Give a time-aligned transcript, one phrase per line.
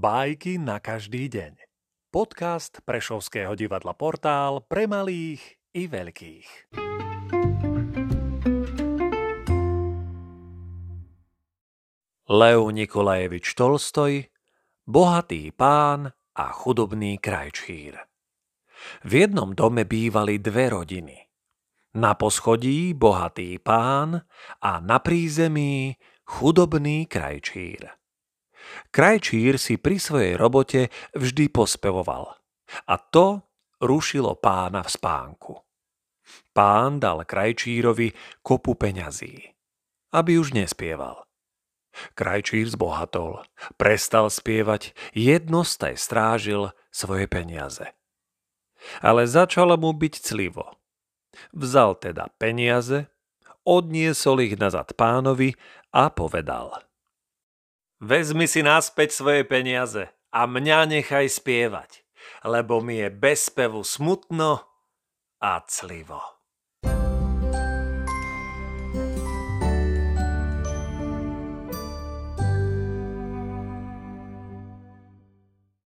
[0.00, 1.60] Bajky na každý deň.
[2.08, 6.72] Podcast Prešovského divadla Portál pre malých i veľkých.
[12.32, 14.24] Leo Nikolajevič Tolstoj
[14.88, 18.00] Bohatý pán a chudobný krajčír
[19.04, 21.28] V jednom dome bývali dve rodiny.
[22.00, 24.24] Na poschodí bohatý pán
[24.64, 25.92] a na prízemí
[26.24, 27.99] chudobný krajčír.
[28.88, 32.40] Krajčír si pri svojej robote vždy pospevoval.
[32.88, 33.44] A to
[33.84, 35.52] rušilo pána v spánku.
[36.54, 39.50] Pán dal krajčírovi kopu peňazí,
[40.14, 41.26] aby už nespieval.
[42.14, 43.42] Krajčír zbohatol,
[43.74, 47.82] prestal spievať, jednostaj strážil svoje peniaze.
[49.02, 50.78] Ale začalo mu byť clivo.
[51.50, 53.10] Vzal teda peniaze,
[53.66, 55.58] odniesol ich nazad pánovi
[55.90, 56.78] a povedal–
[58.00, 62.00] Vezmi si naspäť svoje peniaze a mňa nechaj spievať,
[62.48, 64.64] lebo mi je bez spevu smutno
[65.44, 66.39] a clivo.